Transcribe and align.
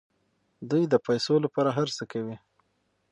دوی 0.69 0.83
د 0.89 0.95
پیسو 1.05 1.35
لپاره 1.45 1.69
هر 1.77 1.87
څه 1.97 2.03
کوي. 2.11 2.35